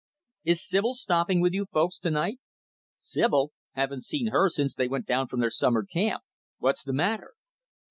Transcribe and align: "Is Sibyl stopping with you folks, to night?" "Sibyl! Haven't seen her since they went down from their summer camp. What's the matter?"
"Is 0.43 0.65
Sibyl 0.67 0.95
stopping 0.95 1.41
with 1.41 1.53
you 1.53 1.67
folks, 1.71 1.99
to 1.99 2.09
night?" 2.09 2.39
"Sibyl! 2.97 3.51
Haven't 3.73 4.03
seen 4.03 4.29
her 4.29 4.49
since 4.49 4.73
they 4.73 4.87
went 4.87 5.05
down 5.05 5.27
from 5.27 5.41
their 5.41 5.51
summer 5.51 5.85
camp. 5.85 6.23
What's 6.57 6.83
the 6.83 6.91
matter?" 6.91 7.33